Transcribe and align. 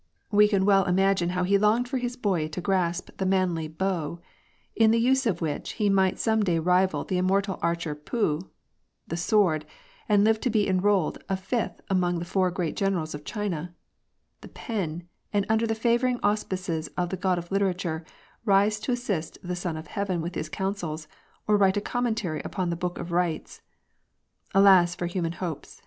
We 0.31 0.47
can 0.47 0.67
imagine 0.67 1.29
how 1.37 1.43
he 1.43 1.59
longed 1.59 1.87
for 1.87 1.99
his 1.99 2.15
boy 2.15 2.47
to 2.47 2.59
PREDESTINATION. 2.59 3.13
167 3.19 3.19
grasp 3.19 3.19
the 3.19 3.25
manly 3.27 3.75
how, 3.79 4.19
in 4.75 4.89
the 4.89 4.97
use 4.97 5.27
of 5.27 5.41
which 5.41 5.73
he 5.73 5.91
might 5.91 6.17
some 6.17 6.41
day 6.41 6.57
rival 6.57 7.03
the 7.03 7.19
immortal 7.19 7.59
archer 7.61 7.93
Pu:— 7.93 8.41
the 9.09 9.15
sword, 9.15 9.63
and 10.09 10.23
live 10.23 10.39
to 10.39 10.49
be 10.49 10.67
enrolled 10.67 11.19
a 11.29 11.37
fifth 11.37 11.81
among 11.87 12.17
the 12.17 12.25
four 12.25 12.49
great 12.49 12.75
generals 12.75 13.13
of 13.13 13.23
China:— 13.23 13.75
the 14.41 14.47
jpen, 14.47 15.03
and 15.31 15.45
under 15.47 15.67
the 15.67 15.75
favouring 15.75 16.19
auspices 16.23 16.87
of 16.97 17.09
the 17.09 17.15
god 17.15 17.37
of 17.37 17.51
literature, 17.51 18.03
rise 18.43 18.79
to 18.79 18.91
assist 18.91 19.37
the 19.43 19.55
Son 19.55 19.77
of 19.77 19.85
Heaven 19.85 20.19
with 20.19 20.33
his 20.33 20.49
counsels, 20.49 21.07
or 21.45 21.57
write 21.57 21.77
a 21.77 21.79
commentary 21.79 22.41
upon 22.43 22.71
the 22.71 22.75
Book 22.75 22.97
of 22.97 23.09
Eites. 23.09 23.61
Alas 24.55 24.95
for 24.95 25.05
human 25.05 25.33
hopes 25.33 25.79